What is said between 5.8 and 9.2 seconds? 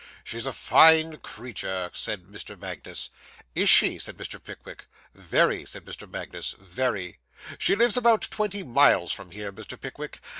Mr. Magnus. 'Very. She lives about twenty miles